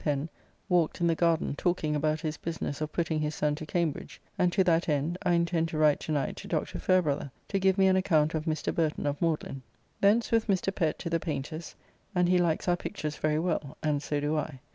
Pen 0.03 0.29
walked 0.67 0.99
in 0.99 1.05
the 1.05 1.13
garden 1.13 1.55
talking 1.55 1.95
about 1.95 2.21
his 2.21 2.35
business 2.35 2.81
of 2.81 2.91
putting 2.91 3.19
his 3.19 3.35
son 3.35 3.53
to 3.53 3.67
Cambridge; 3.67 4.19
and 4.35 4.51
to 4.51 4.63
that 4.63 4.89
end 4.89 5.15
I 5.21 5.33
intend 5.33 5.67
to 5.69 5.77
write 5.77 5.99
to 5.99 6.11
night 6.11 6.37
to 6.37 6.47
Dr. 6.47 6.79
Fairebrother, 6.79 7.29
to 7.49 7.59
give 7.59 7.77
me 7.77 7.85
an 7.85 7.95
account 7.95 8.33
of 8.33 8.45
Mr. 8.45 8.73
Burton 8.73 9.05
of 9.05 9.21
Magdalene. 9.21 9.61
Thence 9.99 10.31
with 10.31 10.47
Mr. 10.47 10.73
Pett 10.73 10.97
to 10.97 11.09
the 11.11 11.19
Paynter's; 11.19 11.75
and 12.15 12.27
he 12.27 12.39
likes 12.39 12.67
our 12.67 12.77
pictures 12.77 13.17
very 13.17 13.37
well, 13.37 13.77
and 13.83 14.01
so 14.01 14.19
do 14.19 14.35
I. 14.35 14.59